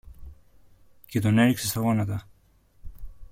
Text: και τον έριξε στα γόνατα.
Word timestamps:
και 1.05 1.19
τον 1.19 1.37
έριξε 1.37 1.67
στα 1.67 1.79
γόνατα. 1.79 2.27